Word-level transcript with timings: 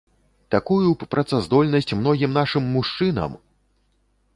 Такую 0.55 0.87
б 1.03 1.09
працаздольнасць 1.11 1.95
многім 2.03 2.31
нашым 2.41 2.63
мужчынам! 2.79 3.41